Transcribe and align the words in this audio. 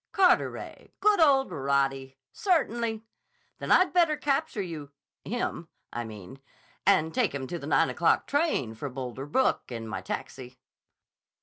"Carteret. 0.13 0.95
Good 0.99 1.19
old 1.19 1.51
Roddy! 1.51 2.17
Certainly. 2.33 3.03
Then 3.59 3.71
I'd 3.71 3.93
better 3.93 4.17
capture 4.17 4.59
you—him, 4.63 5.67
I 5.93 6.03
mean, 6.05 6.39
and 6.87 7.13
take 7.13 7.35
him 7.35 7.45
to 7.45 7.59
the 7.59 7.67
nine 7.67 7.91
o'clock 7.91 8.25
train 8.25 8.73
for 8.73 8.89
Boulder 8.89 9.27
Brook, 9.27 9.71
in 9.71 9.87
my 9.87 10.01
taxi." 10.01 10.57